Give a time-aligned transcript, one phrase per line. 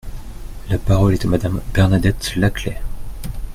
[0.71, 2.81] La parole est à Madame Bernadette Laclais.